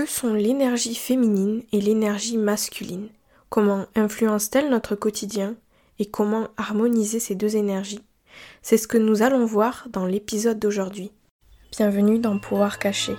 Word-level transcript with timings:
Que 0.00 0.06
sont 0.06 0.32
l'énergie 0.32 0.94
féminine 0.94 1.62
et 1.72 1.80
l'énergie 1.82 2.38
masculine? 2.38 3.08
Comment 3.50 3.84
influencent-elles 3.94 4.70
notre 4.70 4.94
quotidien 4.94 5.56
et 5.98 6.06
comment 6.06 6.48
harmoniser 6.56 7.20
ces 7.20 7.34
deux 7.34 7.54
énergies? 7.54 8.00
C'est 8.62 8.78
ce 8.78 8.88
que 8.88 8.96
nous 8.96 9.20
allons 9.20 9.44
voir 9.44 9.88
dans 9.92 10.06
l'épisode 10.06 10.58
d'aujourd'hui. 10.58 11.12
Bienvenue 11.72 12.18
dans 12.18 12.38
Pouvoir 12.38 12.78
caché, 12.78 13.12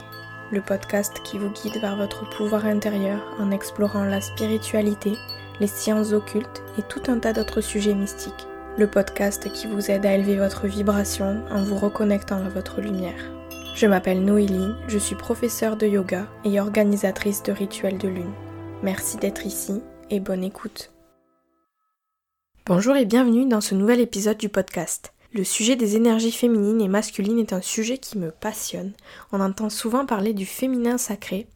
le 0.51 0.59
podcast 0.59 1.21
qui 1.23 1.37
vous 1.37 1.51
guide 1.51 1.79
vers 1.79 1.97
votre 1.97 2.27
pouvoir 2.35 2.65
intérieur 2.65 3.21
en 3.37 3.51
explorant 3.51 4.05
la 4.05 4.19
spiritualité, 4.19 5.11
les 5.59 5.67
sciences 5.67 6.13
occultes 6.13 6.63
et 6.79 6.81
tout 6.81 7.11
un 7.11 7.19
tas 7.19 7.33
d'autres 7.33 7.61
sujets 7.61 7.93
mystiques. 7.93 8.47
Le 8.79 8.89
podcast 8.89 9.51
qui 9.51 9.67
vous 9.67 9.91
aide 9.91 10.07
à 10.07 10.15
élever 10.15 10.35
votre 10.35 10.65
vibration 10.65 11.43
en 11.51 11.61
vous 11.61 11.77
reconnectant 11.77 12.43
à 12.43 12.49
votre 12.49 12.81
lumière. 12.81 13.40
Je 13.73 13.87
m'appelle 13.87 14.23
Noélie, 14.23 14.73
je 14.89 14.97
suis 14.97 15.15
professeure 15.15 15.77
de 15.77 15.87
yoga 15.87 16.27
et 16.43 16.59
organisatrice 16.59 17.41
de 17.41 17.53
rituels 17.53 17.97
de 17.97 18.09
lune. 18.09 18.33
Merci 18.83 19.15
d'être 19.15 19.45
ici 19.45 19.81
et 20.09 20.19
bonne 20.19 20.43
écoute. 20.43 20.91
Bonjour 22.65 22.97
et 22.97 23.05
bienvenue 23.05 23.47
dans 23.47 23.61
ce 23.61 23.73
nouvel 23.73 24.01
épisode 24.01 24.37
du 24.37 24.49
podcast. 24.49 25.13
Le 25.33 25.45
sujet 25.45 25.77
des 25.77 25.95
énergies 25.95 26.33
féminines 26.33 26.81
et 26.81 26.89
masculines 26.89 27.39
est 27.39 27.53
un 27.53 27.61
sujet 27.61 27.97
qui 27.97 28.17
me 28.17 28.31
passionne. 28.31 28.91
On 29.31 29.39
entend 29.39 29.69
souvent 29.69 30.05
parler 30.05 30.33
du 30.33 30.45
féminin 30.45 30.97
sacré, 30.97 31.47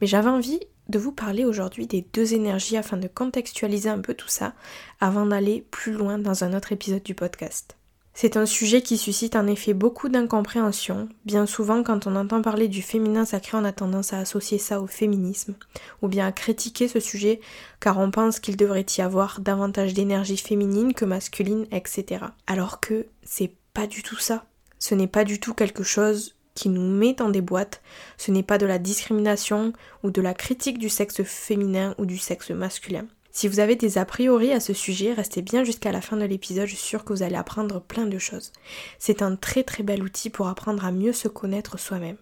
mais 0.00 0.06
j'avais 0.06 0.28
envie 0.28 0.60
de 0.90 0.98
vous 0.98 1.12
parler 1.12 1.46
aujourd'hui 1.46 1.86
des 1.86 2.06
deux 2.12 2.34
énergies 2.34 2.76
afin 2.76 2.98
de 2.98 3.08
contextualiser 3.08 3.88
un 3.88 4.00
peu 4.00 4.12
tout 4.12 4.28
ça 4.28 4.52
avant 5.00 5.24
d'aller 5.24 5.66
plus 5.70 5.92
loin 5.92 6.18
dans 6.18 6.44
un 6.44 6.52
autre 6.52 6.72
épisode 6.72 7.02
du 7.02 7.14
podcast. 7.14 7.76
C'est 8.14 8.36
un 8.36 8.44
sujet 8.44 8.82
qui 8.82 8.98
suscite 8.98 9.36
en 9.36 9.46
effet 9.46 9.72
beaucoup 9.72 10.08
d'incompréhension. 10.08 11.08
Bien 11.24 11.46
souvent, 11.46 11.82
quand 11.82 12.06
on 12.06 12.14
entend 12.14 12.42
parler 12.42 12.68
du 12.68 12.82
féminin 12.82 13.24
sacré, 13.24 13.56
on 13.56 13.64
a 13.64 13.72
tendance 13.72 14.12
à 14.12 14.18
associer 14.18 14.58
ça 14.58 14.80
au 14.80 14.86
féminisme, 14.86 15.54
ou 16.02 16.08
bien 16.08 16.26
à 16.26 16.32
critiquer 16.32 16.88
ce 16.88 17.00
sujet, 17.00 17.40
car 17.80 17.98
on 17.98 18.10
pense 18.10 18.38
qu'il 18.38 18.56
devrait 18.56 18.86
y 18.98 19.00
avoir 19.00 19.40
davantage 19.40 19.94
d'énergie 19.94 20.36
féminine 20.36 20.92
que 20.92 21.06
masculine, 21.06 21.66
etc. 21.72 22.26
Alors 22.46 22.80
que 22.80 23.06
c'est 23.22 23.54
pas 23.72 23.86
du 23.86 24.02
tout 24.02 24.18
ça. 24.18 24.44
Ce 24.78 24.94
n'est 24.94 25.06
pas 25.06 25.24
du 25.24 25.40
tout 25.40 25.54
quelque 25.54 25.82
chose 25.82 26.34
qui 26.54 26.68
nous 26.68 26.86
met 26.86 27.14
dans 27.14 27.30
des 27.30 27.40
boîtes, 27.40 27.80
ce 28.18 28.30
n'est 28.30 28.42
pas 28.42 28.58
de 28.58 28.66
la 28.66 28.78
discrimination 28.78 29.72
ou 30.02 30.10
de 30.10 30.20
la 30.20 30.34
critique 30.34 30.78
du 30.78 30.90
sexe 30.90 31.22
féminin 31.22 31.94
ou 31.96 32.04
du 32.04 32.18
sexe 32.18 32.50
masculin. 32.50 33.06
Si 33.34 33.48
vous 33.48 33.60
avez 33.60 33.76
des 33.76 33.96
a 33.96 34.04
priori 34.04 34.52
à 34.52 34.60
ce 34.60 34.74
sujet, 34.74 35.14
restez 35.14 35.40
bien 35.40 35.64
jusqu'à 35.64 35.90
la 35.90 36.02
fin 36.02 36.18
de 36.18 36.24
l'épisode, 36.24 36.66
je 36.66 36.76
suis 36.76 36.86
sûre 36.86 37.02
que 37.02 37.14
vous 37.14 37.22
allez 37.22 37.34
apprendre 37.34 37.80
plein 37.80 38.04
de 38.04 38.18
choses. 38.18 38.52
C'est 38.98 39.22
un 39.22 39.36
très 39.36 39.62
très 39.62 39.82
bel 39.82 40.02
outil 40.02 40.28
pour 40.28 40.48
apprendre 40.48 40.84
à 40.84 40.92
mieux 40.92 41.14
se 41.14 41.28
connaître 41.28 41.78
soi-même. 41.78 42.18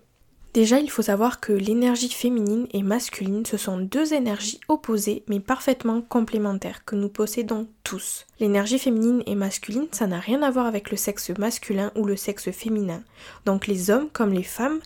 Déjà, 0.54 0.78
il 0.78 0.90
faut 0.90 1.02
savoir 1.02 1.40
que 1.40 1.52
l'énergie 1.52 2.08
féminine 2.08 2.66
et 2.72 2.82
masculine, 2.82 3.44
ce 3.44 3.56
sont 3.56 3.78
deux 3.78 4.14
énergies 4.14 4.60
opposées 4.68 5.24
mais 5.28 5.40
parfaitement 5.40 6.00
complémentaires 6.00 6.84
que 6.84 6.96
nous 6.96 7.08
possédons 7.08 7.68
tous. 7.82 8.26
L'énergie 8.38 8.78
féminine 8.78 9.22
et 9.26 9.34
masculine, 9.34 9.86
ça 9.90 10.06
n'a 10.06 10.20
rien 10.20 10.42
à 10.42 10.50
voir 10.50 10.66
avec 10.66 10.90
le 10.90 10.96
sexe 10.96 11.30
masculin 11.30 11.90
ou 11.96 12.04
le 12.04 12.16
sexe 12.16 12.50
féminin. 12.52 13.02
Donc 13.46 13.66
les 13.66 13.90
hommes 13.90 14.08
comme 14.12 14.32
les 14.32 14.44
femmes, 14.44 14.80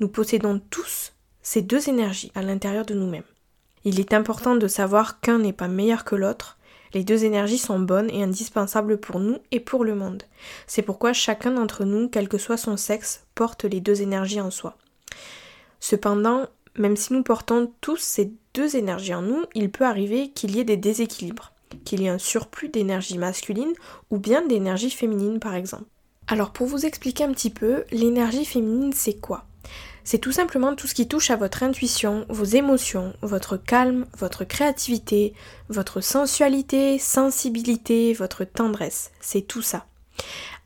nous 0.00 0.08
possédons 0.08 0.60
tous 0.70 1.12
ces 1.42 1.62
deux 1.62 1.88
énergies 1.88 2.32
à 2.34 2.42
l'intérieur 2.42 2.84
de 2.84 2.94
nous-mêmes. 2.94 3.22
Il 3.84 4.00
est 4.00 4.12
important 4.12 4.56
de 4.56 4.68
savoir 4.68 5.20
qu'un 5.20 5.38
n'est 5.38 5.52
pas 5.52 5.68
meilleur 5.68 6.04
que 6.04 6.16
l'autre. 6.16 6.58
Les 6.94 7.04
deux 7.04 7.24
énergies 7.24 7.58
sont 7.58 7.78
bonnes 7.78 8.10
et 8.10 8.22
indispensables 8.22 8.98
pour 8.98 9.20
nous 9.20 9.38
et 9.50 9.60
pour 9.60 9.84
le 9.84 9.94
monde. 9.94 10.22
C'est 10.66 10.82
pourquoi 10.82 11.12
chacun 11.12 11.52
d'entre 11.52 11.84
nous, 11.84 12.08
quel 12.08 12.28
que 12.28 12.38
soit 12.38 12.56
son 12.56 12.76
sexe, 12.76 13.24
porte 13.34 13.64
les 13.64 13.80
deux 13.80 14.00
énergies 14.00 14.40
en 14.40 14.50
soi. 14.50 14.76
Cependant, 15.80 16.46
même 16.76 16.96
si 16.96 17.12
nous 17.12 17.22
portons 17.22 17.72
tous 17.80 17.96
ces 17.96 18.32
deux 18.54 18.76
énergies 18.76 19.14
en 19.14 19.22
nous, 19.22 19.44
il 19.54 19.70
peut 19.70 19.84
arriver 19.84 20.30
qu'il 20.30 20.56
y 20.56 20.60
ait 20.60 20.64
des 20.64 20.76
déséquilibres, 20.76 21.52
qu'il 21.84 22.02
y 22.02 22.06
ait 22.06 22.10
un 22.10 22.18
surplus 22.18 22.68
d'énergie 22.68 23.18
masculine 23.18 23.72
ou 24.10 24.18
bien 24.18 24.46
d'énergie 24.46 24.90
féminine 24.90 25.40
par 25.40 25.54
exemple. 25.54 25.84
Alors 26.26 26.52
pour 26.52 26.66
vous 26.66 26.86
expliquer 26.86 27.24
un 27.24 27.32
petit 27.32 27.50
peu, 27.50 27.84
l'énergie 27.90 28.44
féminine 28.44 28.92
c'est 28.92 29.20
quoi? 29.20 29.47
C'est 30.08 30.16
tout 30.16 30.32
simplement 30.32 30.74
tout 30.74 30.86
ce 30.86 30.94
qui 30.94 31.06
touche 31.06 31.30
à 31.30 31.36
votre 31.36 31.62
intuition, 31.62 32.24
vos 32.30 32.46
émotions, 32.46 33.12
votre 33.20 33.58
calme, 33.58 34.06
votre 34.16 34.42
créativité, 34.42 35.34
votre 35.68 36.00
sensualité, 36.00 36.98
sensibilité, 36.98 38.14
votre 38.14 38.44
tendresse. 38.44 39.10
C'est 39.20 39.42
tout 39.42 39.60
ça. 39.60 39.84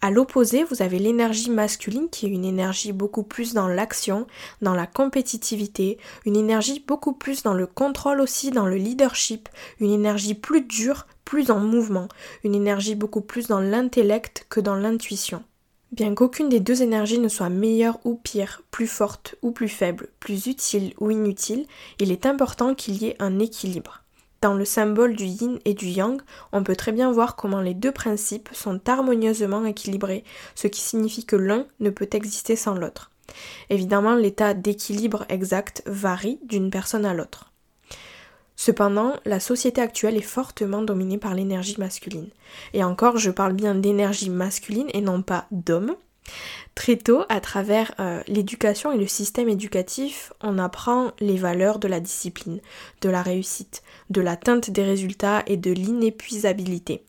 À 0.01 0.13
l'opposé, 0.13 0.63
vous 0.63 0.81
avez 0.81 1.01
l'énergie 1.01 1.51
masculine 1.51 2.09
qui 2.09 2.27
est 2.27 2.29
une 2.29 2.45
énergie 2.45 2.93
beaucoup 2.93 3.25
plus 3.25 3.53
dans 3.53 3.67
l'action, 3.67 4.29
dans 4.61 4.75
la 4.75 4.87
compétitivité, 4.87 5.99
une 6.25 6.37
énergie 6.37 6.85
beaucoup 6.87 7.13
plus 7.13 7.43
dans 7.43 7.55
le 7.55 7.67
contrôle 7.67 8.21
aussi, 8.21 8.53
dans 8.53 8.67
le 8.67 8.77
leadership, 8.77 9.49
une 9.81 9.91
énergie 9.91 10.35
plus 10.35 10.63
dure, 10.63 11.09
plus 11.25 11.51
en 11.51 11.59
mouvement, 11.59 12.07
une 12.45 12.55
énergie 12.55 12.95
beaucoup 12.95 13.23
plus 13.23 13.49
dans 13.49 13.61
l'intellect 13.61 14.47
que 14.49 14.61
dans 14.61 14.77
l'intuition. 14.77 15.43
Bien 15.93 16.15
qu'aucune 16.15 16.49
des 16.49 16.61
deux 16.61 16.81
énergies 16.81 17.19
ne 17.19 17.29
soit 17.29 17.51
meilleure 17.51 17.99
ou 18.05 18.15
pire, 18.15 18.63
plus 18.71 18.87
forte 18.87 19.35
ou 19.43 19.51
plus 19.51 19.69
faible, 19.69 20.09
plus 20.21 20.47
utile 20.47 20.95
ou 20.99 21.11
inutile, 21.11 21.67
il 21.99 22.11
est 22.11 22.25
important 22.25 22.75
qu'il 22.75 22.97
y 22.97 23.09
ait 23.09 23.17
un 23.19 23.39
équilibre. 23.39 24.03
Dans 24.41 24.55
le 24.55 24.65
symbole 24.65 25.15
du 25.15 25.27
yin 25.27 25.59
et 25.67 25.75
du 25.75 25.89
yang, 25.89 26.21
on 26.53 26.65
peut 26.65 26.77
très 26.77 26.93
bien 26.93 27.13
voir 27.13 27.37
comment 27.37 27.61
les 27.61 27.75
deux 27.75 27.93
principes 27.93 28.49
sont 28.53 28.81
harmonieusement 28.89 29.67
équilibrés, 29.67 30.25
ce 30.55 30.67
qui 30.67 30.81
signifie 30.81 31.27
que 31.27 31.37
l'un 31.37 31.67
ne 31.81 31.91
peut 31.91 32.09
exister 32.13 32.57
sans 32.57 32.75
l'autre. 32.75 33.11
Évidemment, 33.69 34.15
l'état 34.15 34.55
d'équilibre 34.55 35.27
exact 35.29 35.83
varie 35.85 36.41
d'une 36.43 36.71
personne 36.71 37.05
à 37.05 37.13
l'autre. 37.13 37.52
Cependant, 38.57 39.15
la 39.25 39.41
société 39.41 39.81
actuelle 39.81 40.17
est 40.17 40.21
fortement 40.21 40.83
dominée 40.83 41.19
par 41.19 41.35
l'énergie 41.35 41.77
masculine. 41.79 42.29
Et 42.75 42.85
encore, 42.85 43.19
je 43.19 43.31
parle 43.31 43.55
bien 43.55 43.75
d'énergie 43.75 44.31
masculine 44.31 44.89
et 44.93 45.01
non 45.01 45.23
pas 45.23 45.47
d'homme. 45.51 45.97
Très 46.75 46.97
tôt, 46.97 47.25
à 47.29 47.41
travers 47.41 47.93
euh, 48.01 48.23
l'éducation 48.29 48.93
et 48.93 48.99
le 48.99 49.07
système 49.07 49.49
éducatif, 49.49 50.33
on 50.41 50.59
apprend 50.59 51.13
les 51.21 51.37
valeurs 51.37 51.79
de 51.79 51.89
la 51.89 52.01
discipline, 52.01 52.61
de 53.01 53.11
la 53.11 53.23
réussite, 53.23 53.83
de 54.11 54.21
l'atteinte 54.21 54.71
des 54.71 54.85
résultats 54.85 55.43
et 55.47 55.57
de 55.57 55.71
l'inépuisabilité. 55.71 57.05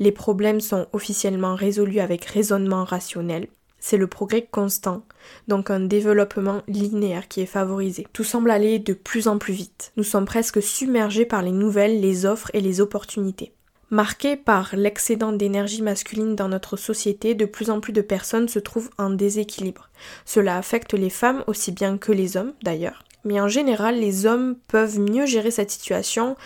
Les 0.00 0.12
problèmes 0.12 0.60
sont 0.60 0.86
officiellement 0.92 1.54
résolus 1.54 2.00
avec 2.00 2.24
raisonnement 2.24 2.84
rationnel, 2.84 3.46
c'est 3.84 3.98
le 3.98 4.06
progrès 4.06 4.48
constant, 4.50 5.02
donc 5.46 5.68
un 5.68 5.80
développement 5.80 6.62
linéaire 6.68 7.28
qui 7.28 7.42
est 7.42 7.46
favorisé. 7.46 8.06
Tout 8.14 8.24
semble 8.24 8.50
aller 8.50 8.78
de 8.78 8.94
plus 8.94 9.28
en 9.28 9.36
plus 9.36 9.52
vite. 9.52 9.92
Nous 9.98 10.04
sommes 10.04 10.24
presque 10.24 10.62
submergés 10.62 11.26
par 11.26 11.42
les 11.42 11.52
nouvelles, 11.52 12.00
les 12.00 12.24
offres 12.24 12.50
et 12.54 12.62
les 12.62 12.80
opportunités. 12.80 13.52
Marqués 13.90 14.36
par 14.36 14.74
l'excédent 14.74 15.32
d'énergie 15.32 15.82
masculine 15.82 16.34
dans 16.34 16.48
notre 16.48 16.78
société, 16.78 17.34
de 17.34 17.44
plus 17.44 17.68
en 17.68 17.80
plus 17.80 17.92
de 17.92 18.00
personnes 18.00 18.48
se 18.48 18.58
trouvent 18.58 18.88
en 18.96 19.10
déséquilibre. 19.10 19.90
Cela 20.24 20.56
affecte 20.56 20.94
les 20.94 21.10
femmes 21.10 21.44
aussi 21.46 21.70
bien 21.70 21.98
que 21.98 22.10
les 22.10 22.38
hommes 22.38 22.54
d'ailleurs. 22.62 23.04
Mais 23.26 23.38
en 23.38 23.48
général, 23.48 24.00
les 24.00 24.24
hommes 24.24 24.56
peuvent 24.66 24.98
mieux 24.98 25.26
gérer 25.26 25.50
cette 25.50 25.70
situation 25.70 26.36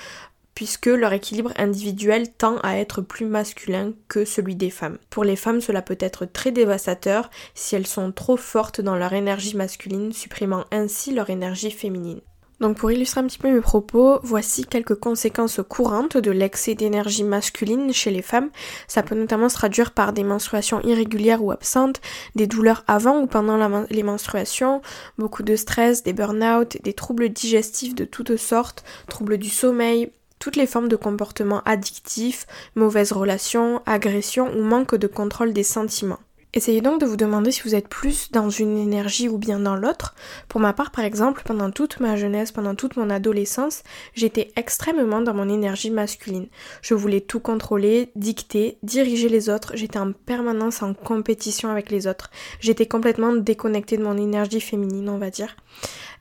puisque 0.58 0.86
leur 0.86 1.12
équilibre 1.12 1.52
individuel 1.56 2.32
tend 2.32 2.56
à 2.64 2.78
être 2.78 3.00
plus 3.00 3.26
masculin 3.26 3.92
que 4.08 4.24
celui 4.24 4.56
des 4.56 4.70
femmes. 4.70 4.98
Pour 5.08 5.22
les 5.22 5.36
femmes, 5.36 5.60
cela 5.60 5.82
peut 5.82 5.96
être 6.00 6.24
très 6.24 6.50
dévastateur 6.50 7.30
si 7.54 7.76
elles 7.76 7.86
sont 7.86 8.10
trop 8.10 8.36
fortes 8.36 8.80
dans 8.80 8.96
leur 8.96 9.12
énergie 9.12 9.56
masculine, 9.56 10.12
supprimant 10.12 10.64
ainsi 10.72 11.14
leur 11.14 11.30
énergie 11.30 11.70
féminine. 11.70 12.22
Donc 12.58 12.76
pour 12.76 12.91
illustrer 12.91 13.20
un 13.20 13.28
petit 13.28 13.38
peu 13.38 13.52
mes 13.52 13.60
propos, 13.60 14.19
voici 14.24 14.64
quelques 14.64 14.96
conséquences 14.96 15.60
courantes 15.69 16.16
de 16.16 16.32
l'excès 16.32 16.75
d'énergie 16.75 17.22
masculine 17.22 17.92
chez 17.92 18.10
les 18.10 18.20
femmes. 18.20 18.50
Ça 18.88 19.04
peut 19.04 19.14
notamment 19.14 19.48
se 19.48 19.54
traduire 19.54 19.92
par 19.92 20.12
des 20.12 20.25
menstruations 20.25 20.80
irrégulières 20.82 21.44
ou 21.44 21.52
absentes, 21.52 22.00
des 22.34 22.48
douleurs 22.48 22.82
avant 22.88 23.20
ou 23.20 23.28
pendant 23.28 23.84
les 23.90 24.02
menstruations, 24.02 24.82
beaucoup 25.19 25.44
de 25.44 25.54
stress, 25.54 26.02
des 26.02 26.12
burn-out, 26.12 26.78
des 26.82 26.94
troubles 26.94 27.28
digestifs 27.28 27.94
de 27.94 28.04
toutes 28.04 28.37
sortes, 28.37 28.82
troubles 29.06 29.38
du 29.38 29.50
sommeil, 29.50 30.11
toutes 30.38 30.56
les 30.56 30.67
formes 30.67 30.88
de 30.88 30.96
comportements 30.96 31.62
addictifs, 31.64 32.46
mauvaises 32.75 33.12
relations, 33.12 33.82
agressions 33.87 34.52
ou 34.56 34.62
manque 34.62 34.94
de 34.94 35.06
contrôle 35.06 35.52
des 35.52 35.62
sentiments. 35.62 36.20
Essayez 36.55 36.81
donc 36.81 36.99
de 36.99 37.05
vous 37.05 37.19
demander 37.19 37.52
si 37.52 37.61
vous 37.62 37.75
êtes 37.75 37.88
plus 37.88 38.32
dans 38.32 38.49
une 38.49 38.79
énergie 38.79 39.29
ou 39.29 39.37
bien 39.37 39.61
dans 39.61 39.76
l'autre. 39.76 40.14
Pour 40.49 40.62
ma 40.62 40.73
part, 40.73 40.90
par 40.90 41.05
exemple, 41.05 41.43
pendant 41.44 41.70
toute 41.70 42.00
ma 42.00 42.17
jeunesse, 42.17 42.52
pendant 42.52 42.75
toute 42.75 42.96
mon 42.96 43.11
adolescence, 43.11 43.82
j'étais 44.14 44.50
extrêmement 44.56 45.20
dans 45.20 45.35
mon 45.35 45.46
énergie 45.46 45.90
masculine. 45.90 46.49
Je 46.81 46.94
voulais 46.94 47.20
tout 47.20 47.38
contrôler, 47.38 48.11
dicter, 48.17 48.79
diriger 48.82 49.29
les 49.29 49.50
autres. 49.50 49.73
J'étais 49.75 49.99
en 49.99 50.12
permanence 50.12 50.82
en 50.82 50.94
compétition 50.94 51.69
avec 51.69 51.90
les 51.90 52.06
autres. 52.06 52.31
J'étais 52.61 52.87
complètement 52.87 53.35
déconnectée 53.35 53.99
de 53.99 54.05
mon 54.05 54.17
énergie 54.17 54.62
féminine, 54.62 55.11
on 55.11 55.19
va 55.19 55.29
dire. 55.29 55.55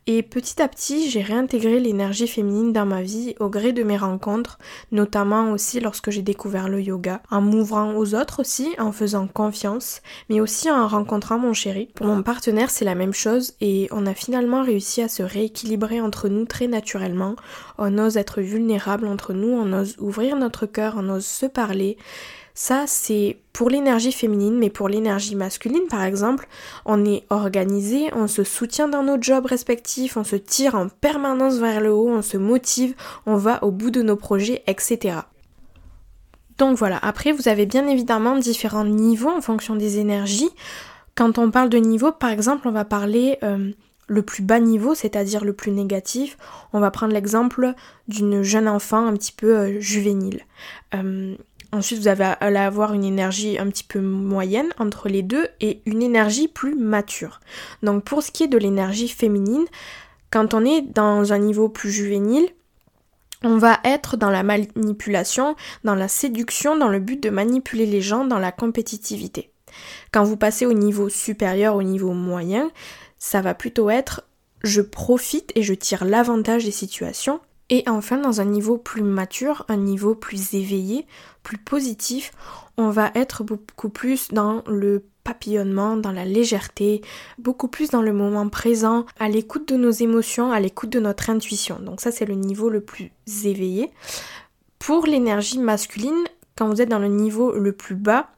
Et 0.09 0.23
petit 0.23 0.61
à 0.61 0.69
petit, 0.69 1.09
j'ai 1.09 1.21
réintégré 1.21 1.81
l'énergie 1.81 2.29
féminine 2.29 2.71
dans 2.71 2.85
ma 2.85 3.01
vie 3.01 3.35
au 3.41 3.49
gré 3.49 3.73
de 3.73 3.83
mes 3.83 3.97
rencontres, 3.97 4.57
notamment 4.93 5.51
aussi 5.51 5.81
lorsque 5.81 6.11
j'ai 6.11 6.21
découvert 6.21 6.69
le 6.69 6.81
yoga, 6.81 7.21
en 7.29 7.41
m'ouvrant 7.41 7.93
aux 7.93 8.15
autres 8.15 8.39
aussi, 8.39 8.73
en 8.79 8.93
faisant 8.93 9.27
confiance, 9.27 10.01
mais 10.29 10.39
aussi 10.39 10.71
en 10.71 10.87
rencontrant 10.87 11.37
mon 11.37 11.51
chéri. 11.51 11.89
Pour 11.93 12.05
mon 12.05 12.23
partenaire, 12.23 12.69
c'est 12.69 12.85
la 12.85 12.95
même 12.95 13.13
chose 13.13 13.55
et 13.59 13.89
on 13.91 14.05
a 14.05 14.13
finalement 14.13 14.63
réussi 14.63 15.01
à 15.01 15.09
se 15.09 15.23
rééquilibrer 15.23 15.99
entre 15.99 16.29
nous 16.29 16.45
très 16.45 16.67
naturellement. 16.67 17.35
On 17.77 17.97
ose 17.97 18.15
être 18.15 18.39
vulnérable 18.39 19.07
entre 19.07 19.33
nous, 19.33 19.49
on 19.49 19.73
ose 19.73 19.97
ouvrir 19.99 20.37
notre 20.37 20.67
cœur, 20.67 20.93
on 20.95 21.09
ose 21.09 21.25
se 21.25 21.47
parler. 21.47 21.97
Ça, 22.59 22.85
c'est 22.87 23.37
pour 23.53 23.69
l'énergie 23.69 24.11
féminine, 24.11 24.57
mais 24.57 24.71
pour 24.71 24.89
l'énergie 24.89 25.35
masculine, 25.35 25.85
par 25.91 26.01
exemple, 26.01 26.47
on 26.85 27.05
est 27.05 27.23
organisé, 27.29 28.09
on 28.15 28.27
se 28.27 28.43
soutient 28.43 28.87
dans 28.87 29.03
nos 29.03 29.21
jobs 29.21 29.45
respectifs, 29.45 30.17
on 30.17 30.23
se 30.23 30.37
tire 30.37 30.73
en 30.73 30.87
permanence 30.89 31.57
vers 31.57 31.81
le 31.81 31.93
haut, 31.93 32.09
on 32.09 32.23
se 32.23 32.35
motive, 32.35 32.95
on 33.27 33.35
va 33.35 33.63
au 33.63 33.69
bout 33.69 33.91
de 33.91 34.01
nos 34.01 34.15
projets, 34.15 34.63
etc. 34.65 35.19
Donc 36.57 36.79
voilà, 36.79 36.97
après, 37.03 37.31
vous 37.31 37.47
avez 37.47 37.67
bien 37.67 37.87
évidemment 37.87 38.35
différents 38.35 38.85
niveaux 38.85 39.29
en 39.29 39.41
fonction 39.41 39.75
des 39.75 39.99
énergies. 39.99 40.49
Quand 41.13 41.37
on 41.37 41.51
parle 41.51 41.69
de 41.69 41.77
niveau, 41.77 42.11
par 42.11 42.31
exemple, 42.31 42.67
on 42.67 42.71
va 42.71 42.85
parler 42.85 43.37
euh, 43.43 43.71
le 44.07 44.21
plus 44.23 44.41
bas 44.41 44.59
niveau, 44.59 44.95
c'est-à-dire 44.95 45.45
le 45.45 45.53
plus 45.53 45.71
négatif. 45.71 46.39
On 46.73 46.79
va 46.79 46.89
prendre 46.89 47.13
l'exemple 47.13 47.75
d'une 48.07 48.41
jeune 48.41 48.67
enfant 48.67 49.05
un 49.05 49.13
petit 49.13 49.31
peu 49.31 49.55
euh, 49.55 49.79
juvénile. 49.79 50.41
Euh, 50.95 51.35
Ensuite, 51.73 51.99
vous 51.99 52.07
allez 52.07 52.57
avoir 52.57 52.93
une 52.93 53.03
énergie 53.03 53.59
un 53.59 53.67
petit 53.67 53.83
peu 53.83 53.99
moyenne 53.99 54.69
entre 54.79 55.09
les 55.09 55.21
deux 55.21 55.47
et 55.59 55.81
une 55.85 56.01
énergie 56.01 56.47
plus 56.47 56.75
mature. 56.75 57.41
Donc 57.83 58.03
pour 58.03 58.23
ce 58.23 58.31
qui 58.31 58.43
est 58.43 58.47
de 58.47 58.57
l'énergie 58.57 59.09
féminine, 59.09 59.65
quand 60.31 60.53
on 60.53 60.63
est 60.63 60.81
dans 60.81 61.33
un 61.33 61.39
niveau 61.39 61.67
plus 61.67 61.91
juvénile, 61.91 62.47
on 63.43 63.57
va 63.57 63.79
être 63.83 64.17
dans 64.17 64.29
la 64.29 64.43
manipulation, 64.43 65.55
dans 65.83 65.95
la 65.95 66.07
séduction, 66.07 66.77
dans 66.77 66.87
le 66.87 66.99
but 66.99 67.21
de 67.21 67.29
manipuler 67.29 67.85
les 67.85 68.01
gens, 68.01 68.25
dans 68.25 68.39
la 68.39 68.51
compétitivité. 68.51 69.51
Quand 70.11 70.23
vous 70.23 70.37
passez 70.37 70.65
au 70.65 70.73
niveau 70.73 71.09
supérieur, 71.09 71.75
au 71.75 71.83
niveau 71.83 72.13
moyen, 72.13 72.71
ça 73.19 73.41
va 73.41 73.53
plutôt 73.53 73.89
être 73.89 74.23
je 74.63 74.81
profite 74.81 75.51
et 75.55 75.61
je 75.61 75.73
tire 75.73 76.03
l'avantage 76.03 76.65
des 76.65 76.71
situations 76.71 77.39
et 77.69 77.83
enfin, 77.87 78.17
dans 78.17 78.39
un 78.39 78.45
niveau 78.45 78.77
plus 78.77 79.03
mature, 79.03 79.65
un 79.67 79.77
niveau 79.77 80.15
plus 80.15 80.53
éveillé, 80.53 81.05
plus 81.43 81.57
positif, 81.57 82.31
on 82.77 82.89
va 82.89 83.11
être 83.15 83.43
beaucoup 83.43 83.89
plus 83.89 84.29
dans 84.29 84.63
le 84.67 85.03
papillonnement, 85.23 85.97
dans 85.97 86.13
la 86.13 86.23
légèreté, 86.23 87.01
beaucoup 87.37 87.67
plus 87.67 87.89
dans 87.89 88.01
le 88.01 88.13
moment 88.13 88.47
présent, 88.47 89.05
à 89.19 89.27
l'écoute 89.27 89.67
de 89.67 89.75
nos 89.75 89.91
émotions, 89.91 90.53
à 90.53 90.61
l'écoute 90.61 90.89
de 90.89 91.01
notre 91.01 91.29
intuition. 91.29 91.79
Donc 91.81 91.99
ça, 91.99 92.11
c'est 92.11 92.25
le 92.25 92.35
niveau 92.35 92.69
le 92.69 92.79
plus 92.79 93.11
éveillé. 93.43 93.91
Pour 94.79 95.05
l'énergie 95.05 95.59
masculine, 95.59 96.23
quand 96.55 96.69
vous 96.69 96.81
êtes 96.81 96.89
dans 96.89 96.99
le 96.99 97.09
niveau 97.09 97.51
le 97.51 97.73
plus 97.73 97.95
bas, 97.95 98.29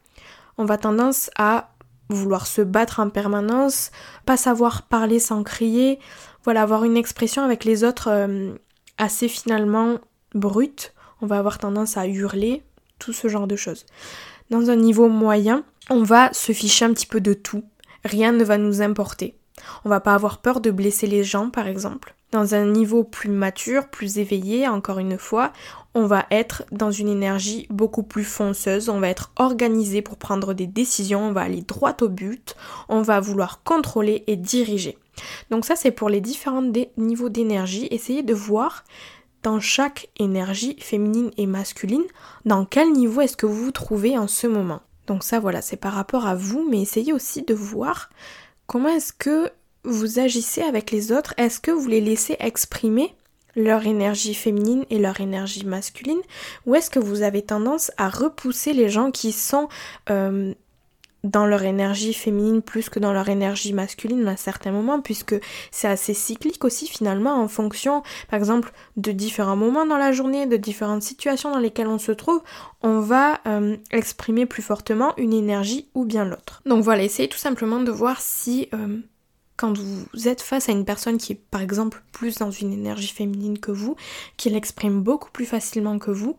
on 0.58 0.66
va 0.66 0.78
tendance 0.78 1.30
à 1.38 1.70
vouloir 2.10 2.48
se 2.48 2.64
battre 2.64 3.00
en 3.00 3.10
permanence, 3.12 3.92
pas 4.26 4.38
savoir 4.38 4.84
parler 4.88 5.20
sans 5.20 5.44
crier, 5.44 6.00
voilà, 6.44 6.64
avoir 6.64 6.84
une 6.86 6.98
expression 6.98 7.44
avec 7.44 7.66
les 7.66 7.84
autres 7.84 8.10
euh, 8.10 8.54
assez 9.00 9.28
finalement 9.28 9.98
brute, 10.36 10.94
on 11.22 11.26
va 11.26 11.40
avoir 11.40 11.58
tendance 11.58 11.98
à 11.98 12.06
hurler, 12.08 12.62
tout 13.00 13.14
ce 13.14 13.28
genre 13.28 13.48
de 13.48 13.56
choses. 13.56 13.86
Dans 14.52 14.70
un 14.70 14.76
niveau 14.76 15.10
moyen, 15.10 15.64
on 15.90 16.04
va 16.04 16.32
se 16.34 16.52
ficher 16.52 16.86
un 16.86 16.94
petit 16.94 17.08
peu 17.08 17.22
de 17.22 17.34
tout, 17.34 17.64
rien 18.06 18.32
ne 18.32 18.44
va 18.44 18.58
nous 18.58 18.84
importer. 18.84 19.36
On 19.84 19.90
va 19.90 20.00
pas 20.00 20.14
avoir 20.14 20.40
peur 20.40 20.62
de 20.62 20.72
blesser 20.72 21.08
les 21.08 21.24
gens 21.24 21.50
par 21.50 21.68
exemple. 21.68 22.16
Dans 22.32 22.54
un 22.54 22.68
niveau 22.68 23.04
plus 23.04 23.30
mature, 23.30 23.88
plus 23.88 24.20
éveillé, 24.20 24.68
encore 24.68 25.00
une 25.00 25.18
fois, 25.18 25.52
on 25.96 26.06
va 26.06 26.28
être 26.30 26.64
dans 26.72 26.92
une 26.92 27.10
énergie 27.10 27.66
beaucoup 27.72 28.04
plus 28.04 28.24
fonceuse, 28.24 28.90
on 28.90 29.00
va 29.00 29.10
être 29.10 29.32
organisé 29.38 30.04
pour 30.04 30.18
prendre 30.18 30.54
des 30.54 30.68
décisions, 30.68 31.30
on 31.30 31.32
va 31.32 31.42
aller 31.42 31.62
droit 31.62 31.98
au 32.02 32.08
but, 32.08 32.56
on 32.88 33.02
va 33.02 33.20
vouloir 33.20 33.64
contrôler 33.64 34.24
et 34.28 34.36
diriger. 34.36 35.00
Donc 35.50 35.66
ça 35.66 35.76
c'est 35.76 35.92
pour 35.92 36.10
les 36.10 36.22
différents 36.22 36.72
niveaux 36.98 37.30
d'énergie. 37.30 37.88
Essayez 37.92 38.24
de 38.24 38.34
voir 38.34 38.84
dans 39.44 39.60
chaque 39.60 40.10
énergie 40.18 40.76
féminine 40.80 41.32
et 41.38 41.46
masculine, 41.46 42.04
dans 42.46 42.66
quel 42.66 42.92
niveau 42.92 43.22
est-ce 43.22 43.38
que 43.38 43.46
vous 43.46 43.66
vous 43.66 43.72
trouvez 43.72 44.18
en 44.18 44.28
ce 44.28 44.48
moment. 44.48 44.82
Donc 45.08 45.24
ça 45.24 45.40
voilà, 45.40 45.62
c'est 45.62 45.78
par 45.78 45.94
rapport 45.94 46.28
à 46.28 46.36
vous, 46.36 46.68
mais 46.70 46.82
essayez 46.82 47.14
aussi 47.14 47.42
de 47.44 47.54
voir 47.54 48.10
comment 48.68 48.90
est-ce 48.90 49.14
que 49.14 49.50
vous 49.84 50.20
agissez 50.20 50.62
avec 50.62 50.92
les 50.92 51.12
autres. 51.12 51.34
Est-ce 51.38 51.60
que 51.60 51.72
vous 51.72 51.88
les 51.88 52.02
laissez 52.02 52.36
exprimer 52.40 53.16
leur 53.56 53.88
énergie 53.88 54.34
féminine 54.34 54.86
et 54.90 55.00
leur 55.00 55.20
énergie 55.22 55.66
masculine? 55.66 56.22
Ou 56.66 56.76
est-ce 56.76 56.90
que 56.90 57.00
vous 57.00 57.22
avez 57.22 57.42
tendance 57.42 57.92
à 57.98 58.10
repousser 58.10 58.74
les 58.74 58.90
gens 58.90 59.10
qui 59.12 59.32
sont 59.32 59.70
euh, 60.10 60.54
dans 61.24 61.46
leur 61.46 61.64
énergie 61.64 62.14
féminine 62.14 62.62
plus 62.62 62.90
que 62.90 63.00
dans 63.00 63.14
leur 63.14 63.30
énergie 63.30 63.74
masculine 63.74 64.28
à 64.28 64.38
certains 64.38 64.72
moments, 64.72 65.02
puisque 65.02 65.36
c'est 65.72 65.88
assez 65.88 66.14
cyclique 66.14 66.64
aussi 66.64 66.88
finalement 66.88 67.42
en 67.42 67.48
fonction, 67.48 68.04
par 68.30 68.40
exemple, 68.40 68.72
de 68.98 69.12
différents 69.12 69.56
moments 69.56 69.86
dans 69.86 69.98
la 69.98 70.12
journée, 70.12 70.46
de 70.46 70.58
différentes 70.58 71.04
situations 71.04 71.52
dans 71.52 71.60
lesquelles 71.60 71.88
on 71.88 72.00
se 72.00 72.12
trouve, 72.12 72.42
on 72.82 73.00
va 73.00 73.40
euh, 73.48 73.76
exprimer 73.92 74.46
plus 74.46 74.64
fortement 74.64 75.14
une 75.18 75.34
énergie 75.34 75.90
ou 75.94 76.06
bien 76.06 76.26
l'autre. 76.26 76.62
Donc 76.66 76.84
voilà, 76.84 77.04
essayez 77.04 77.28
tout 77.28 77.38
simplement 77.38 77.82
de 77.82 77.92
voir 77.92 78.22
si 78.22 78.70
euh, 78.74 79.00
quand 79.58 79.78
vous 79.78 80.28
êtes 80.28 80.42
face 80.42 80.70
à 80.70 80.72
une 80.72 80.86
personne 80.86 81.18
qui 81.18 81.34
est 81.34 81.42
par 81.52 81.62
exemple 81.62 82.02
plus 82.14 82.38
dans 82.38 82.52
une 82.52 82.72
énergie 82.72 83.14
féminine 83.14 83.60
que 83.60 83.72
vous, 83.72 83.98
qui 84.38 84.50
l'exprime 84.50 85.02
beaucoup 85.02 85.32
plus 85.32 85.46
facilement 85.46 86.00
que 86.00 86.12
vous, 86.12 86.38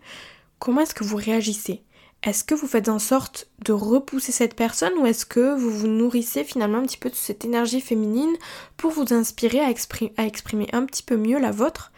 comment 0.58 0.80
est-ce 0.80 0.94
que 0.94 1.04
vous 1.04 1.16
réagissez? 1.16 1.82
Est-ce 2.22 2.44
que 2.44 2.54
vous 2.54 2.66
faites 2.66 2.90
en 2.90 2.98
sorte 2.98 3.48
de 3.64 3.72
repousser 3.72 4.30
cette 4.30 4.54
personne 4.54 4.92
ou 4.98 5.06
est-ce 5.06 5.24
que 5.24 5.54
vous 5.58 5.70
vous 5.70 5.86
nourrissez 5.86 6.44
finalement 6.44 6.78
un 6.78 6.82
petit 6.82 6.98
peu 6.98 7.08
de 7.08 7.14
cette 7.14 7.46
énergie 7.46 7.80
féminine 7.80 8.36
pour 8.76 8.90
vous 8.90 9.14
inspirer 9.14 9.60
à, 9.60 9.70
exprimer 9.70 10.68
un 10.72 10.84
petit 10.84 11.02
peu 11.02 11.16
mieux 11.16 11.38
la 11.38 11.50
vôtre? 11.50 11.92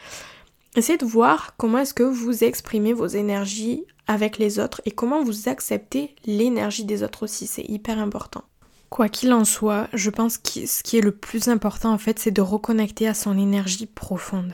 Essayez 0.76 0.96
de 0.96 1.04
voir 1.04 1.54
comment 1.56 1.78
est-ce 1.78 1.92
que 1.92 2.04
vous 2.04 2.44
exprimez 2.44 2.92
vos 2.92 3.08
énergies 3.08 3.84
avec 4.06 4.38
les 4.38 4.60
autres 4.60 4.80
et 4.84 4.92
comment 4.92 5.24
vous 5.24 5.48
acceptez 5.48 6.14
l'énergie 6.24 6.84
des 6.84 7.02
autres 7.02 7.24
aussi, 7.24 7.46
c'est 7.48 7.68
hyper 7.68 7.98
important. 7.98 8.44
Quoi 8.90 9.08
qu'il 9.08 9.32
en 9.32 9.46
soit, 9.46 9.88
je 9.94 10.10
pense 10.10 10.36
que 10.36 10.66
ce 10.66 10.82
qui 10.82 10.98
est 10.98 11.02
le 11.02 11.12
plus 11.12 11.48
important 11.48 11.92
en 11.92 11.98
fait, 11.98 12.18
c'est 12.18 12.30
de 12.30 12.42
reconnecter 12.42 13.08
à 13.08 13.14
son 13.14 13.38
énergie 13.38 13.86
profonde, 13.86 14.52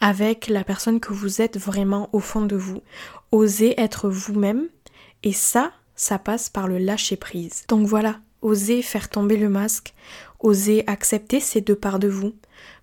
avec 0.00 0.48
la 0.48 0.62
personne 0.62 1.00
que 1.00 1.14
vous 1.14 1.40
êtes 1.40 1.58
vraiment 1.58 2.10
au 2.12 2.20
fond 2.20 2.42
de 2.42 2.54
vous. 2.54 2.82
Osez 3.32 3.80
être 3.80 4.10
vous-même 4.10 4.68
et 5.22 5.32
ça, 5.32 5.72
ça 5.94 6.18
passe 6.18 6.48
par 6.48 6.68
le 6.68 6.78
lâcher 6.78 7.16
prise. 7.16 7.64
Donc 7.68 7.86
voilà, 7.86 8.20
osez 8.42 8.82
faire 8.82 9.08
tomber 9.08 9.36
le 9.36 9.48
masque, 9.48 9.94
osez 10.40 10.84
accepter 10.86 11.40
ces 11.40 11.60
deux 11.60 11.74
parts 11.74 11.98
de 11.98 12.08
vous. 12.08 12.34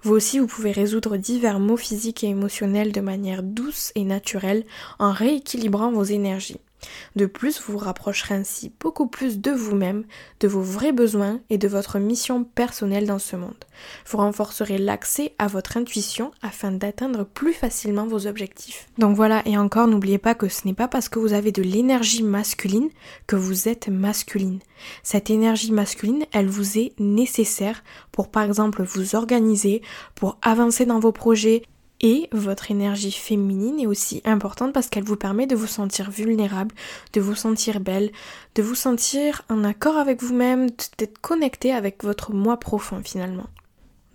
Vous 0.02 0.14
aussi, 0.14 0.40
vous 0.40 0.48
pouvez 0.48 0.72
résoudre 0.72 1.18
divers 1.18 1.60
maux 1.60 1.78
physiques 1.78 2.24
et 2.24 2.28
émotionnels 2.28 2.92
de 2.92 3.02
manière 3.02 3.44
douce 3.44 3.92
et 3.95 4.04
naturelle 4.04 4.66
en 5.00 5.12
rééquilibrant 5.12 5.92
vos 5.92 6.04
énergies. 6.04 6.59
De 7.16 7.26
plus, 7.26 7.62
vous 7.62 7.74
vous 7.74 7.80
rapprocherez 7.80 8.36
ainsi 8.36 8.72
beaucoup 8.80 9.08
plus 9.08 9.40
de 9.40 9.52
vous-même, 9.52 10.04
de 10.40 10.48
vos 10.48 10.62
vrais 10.62 10.92
besoins 10.92 11.40
et 11.50 11.58
de 11.58 11.68
votre 11.68 11.98
mission 12.00 12.44
personnelle 12.44 13.08
dans 13.08 13.20
ce 13.20 13.36
monde. 13.36 13.66
Vous 14.08 14.18
renforcerez 14.18 14.78
l'accès 14.78 15.34
à 15.40 15.48
votre 15.48 15.78
intuition 15.78 16.32
afin 16.42 16.72
d'atteindre 16.72 17.24
plus 17.24 17.54
facilement 17.54 18.06
vos 18.06 18.28
objectifs. 18.28 18.88
Donc 18.98 19.16
voilà, 19.16 19.42
et 19.46 19.58
encore 19.58 19.88
n'oubliez 19.88 20.18
pas 20.18 20.36
que 20.36 20.50
ce 20.50 20.66
n'est 20.66 20.74
pas 20.74 20.88
parce 20.88 21.10
que 21.10 21.20
vous 21.20 21.34
avez 21.34 21.52
de 21.52 21.62
l'énergie 21.62 22.24
masculine 22.24 22.90
que 23.28 23.36
vous 23.36 23.68
êtes 23.68 23.88
masculine. 23.88 24.60
Cette 25.04 25.30
énergie 25.30 25.72
masculine, 25.72 26.26
elle 26.32 26.48
vous 26.48 26.78
est 26.78 26.94
nécessaire 27.00 27.84
pour 28.12 28.30
par 28.30 28.44
exemple 28.44 28.84
vous 28.84 29.16
organiser, 29.16 29.82
pour 30.16 30.38
avancer 30.42 30.86
dans 30.86 31.00
vos 31.00 31.12
projets, 31.12 31.64
et 32.02 32.30
votre 32.31 32.71
énergie 32.71 33.11
féminine 33.11 33.80
est 33.80 33.87
aussi 33.87 34.21
importante 34.25 34.73
parce 34.73 34.90
qu'elle 34.90 35.04
vous 35.04 35.16
permet 35.16 35.47
de 35.47 35.56
vous 35.56 35.68
sentir 35.68 36.11
vulnérable, 36.11 36.75
de 37.14 37.21
vous 37.21 37.35
sentir 37.35 37.80
belle, 37.80 38.11
de 38.56 38.61
vous 38.61 38.75
sentir 38.75 39.44
en 39.49 39.64
accord 39.64 39.97
avec 39.97 40.21
vous-même, 40.21 40.69
d'être 40.97 41.19
connecté 41.19 41.71
avec 41.71 42.04
votre 42.04 42.33
moi 42.33 42.57
profond 42.57 43.02
finalement. 43.04 43.47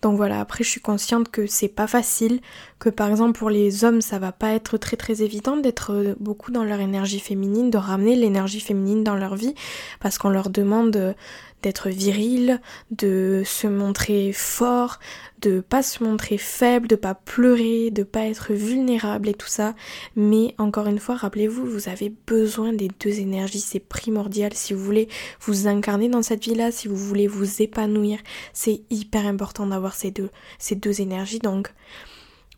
Donc 0.02 0.16
voilà, 0.16 0.40
après 0.40 0.64
je 0.64 0.70
suis 0.70 0.80
consciente 0.80 1.30
que 1.30 1.46
c'est 1.46 1.68
pas 1.68 1.86
facile, 1.86 2.40
que 2.78 2.88
par 2.88 3.10
exemple 3.10 3.38
pour 3.38 3.50
les 3.50 3.84
hommes 3.84 4.00
ça 4.00 4.18
va 4.18 4.32
pas 4.32 4.52
être 4.52 4.78
très 4.78 4.96
très 4.96 5.22
évident 5.22 5.56
d'être 5.56 6.16
beaucoup 6.18 6.50
dans 6.50 6.64
leur 6.64 6.80
énergie 6.80 7.20
féminine, 7.20 7.70
de 7.70 7.76
ramener 7.76 8.16
l'énergie 8.16 8.60
féminine 8.60 9.04
dans 9.04 9.16
leur 9.16 9.36
vie, 9.36 9.54
parce 10.00 10.16
qu'on 10.16 10.30
leur 10.30 10.48
demande 10.48 11.14
d'être 11.62 11.88
viril, 11.88 12.60
de 12.90 13.42
se 13.44 13.66
montrer 13.66 14.32
fort, 14.32 14.98
de 15.40 15.60
pas 15.60 15.82
se 15.82 16.02
montrer 16.04 16.38
faible, 16.38 16.88
de 16.88 16.96
pas 16.96 17.14
pleurer, 17.14 17.90
de 17.90 18.02
pas 18.02 18.26
être 18.26 18.52
vulnérable 18.52 19.28
et 19.28 19.34
tout 19.34 19.48
ça. 19.48 19.74
Mais 20.16 20.54
encore 20.58 20.86
une 20.86 20.98
fois, 20.98 21.16
rappelez-vous, 21.16 21.64
vous 21.64 21.88
avez 21.88 22.12
besoin 22.26 22.72
des 22.72 22.88
deux 23.00 23.20
énergies, 23.20 23.60
c'est 23.60 23.80
primordial 23.80 24.52
si 24.54 24.74
vous 24.74 24.84
voulez 24.84 25.08
vous 25.40 25.66
incarner 25.66 26.08
dans 26.08 26.22
cette 26.22 26.44
vie-là, 26.44 26.70
si 26.70 26.88
vous 26.88 26.96
voulez 26.96 27.26
vous 27.26 27.62
épanouir, 27.62 28.18
c'est 28.52 28.82
hyper 28.90 29.26
important 29.26 29.66
d'avoir 29.66 29.94
ces 29.94 30.10
deux, 30.10 30.30
ces 30.58 30.74
deux 30.74 31.00
énergies. 31.00 31.38
Donc, 31.38 31.72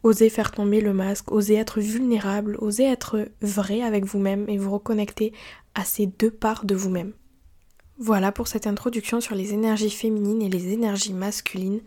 osez 0.02 0.30
faire 0.30 0.50
tomber 0.50 0.80
le 0.80 0.92
masque, 0.92 1.30
osez 1.32 1.54
être 1.54 1.80
vulnérable, 1.80 2.56
osez 2.60 2.84
être 2.84 3.28
vrai 3.40 3.82
avec 3.82 4.04
vous-même 4.04 4.48
et 4.48 4.58
vous 4.58 4.72
reconnecter 4.72 5.32
à 5.74 5.84
ces 5.84 6.06
deux 6.06 6.30
parts 6.30 6.64
de 6.64 6.74
vous-même. 6.74 7.12
Voilà 8.04 8.32
pour 8.32 8.48
cette 8.48 8.66
introduction 8.66 9.20
sur 9.20 9.36
les 9.36 9.52
énergies 9.52 9.88
féminines 9.88 10.42
et 10.42 10.48
les 10.48 10.72
énergies 10.72 11.12
masculines. 11.12 11.82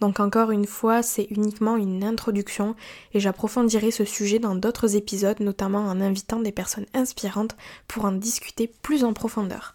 Donc 0.00 0.18
encore 0.18 0.50
une 0.50 0.64
fois, 0.64 1.02
c'est 1.02 1.26
uniquement 1.28 1.76
une 1.76 2.02
introduction 2.04 2.74
et 3.12 3.20
j'approfondirai 3.20 3.90
ce 3.90 4.06
sujet 4.06 4.38
dans 4.38 4.54
d'autres 4.54 4.96
épisodes, 4.96 5.40
notamment 5.40 5.80
en 5.80 6.00
invitant 6.00 6.40
des 6.40 6.52
personnes 6.52 6.86
inspirantes 6.94 7.54
pour 7.86 8.06
en 8.06 8.12
discuter 8.12 8.72
plus 8.80 9.04
en 9.04 9.12
profondeur. 9.12 9.74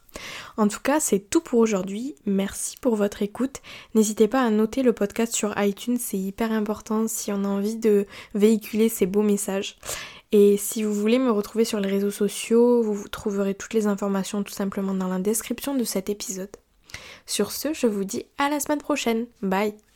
En 0.58 0.68
tout 0.68 0.80
cas, 0.80 1.00
c'est 1.00 1.20
tout 1.20 1.42
pour 1.42 1.60
aujourd'hui. 1.60 2.16
Merci 2.26 2.76
pour 2.82 2.96
votre 2.96 3.22
écoute. 3.22 3.62
N'hésitez 3.94 4.28
pas 4.28 4.42
à 4.42 4.50
noter 4.50 4.82
le 4.82 4.94
podcast 4.94 5.36
sur 5.36 5.54
iTunes, 5.62 5.98
c'est 6.00 6.18
hyper 6.18 6.52
important 6.52 7.08
si 7.08 7.32
on 7.32 7.44
a 7.44 7.48
envie 7.48 7.76
de 7.76 8.08
véhiculer 8.34 8.90
ces 8.90 9.06
beaux 9.06 9.22
messages. 9.22 9.78
Et 10.36 10.58
si 10.58 10.82
vous 10.82 10.96
voulez 10.96 11.20
me 11.20 11.30
retrouver 11.30 11.63
sur 11.63 11.80
les 11.80 11.88
réseaux 11.88 12.10
sociaux, 12.10 12.82
vous 12.82 13.08
trouverez 13.08 13.54
toutes 13.54 13.75
les 13.75 13.86
informations 13.86 14.42
tout 14.42 14.52
simplement 14.52 14.96
dans 14.96 15.08
la 15.08 15.20
description 15.20 15.75
de 15.75 15.84
cet 15.84 16.10
épisode. 16.10 16.50
Sur 17.28 17.52
ce, 17.52 17.72
je 17.74 17.86
vous 17.86 18.04
dis 18.04 18.25
à 18.40 18.50
la 18.50 18.60
semaine 18.60 18.80
prochaine. 18.80 19.28
Bye 19.44 19.75